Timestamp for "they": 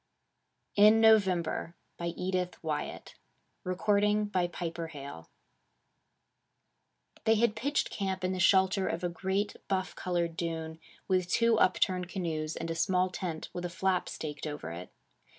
7.23-7.35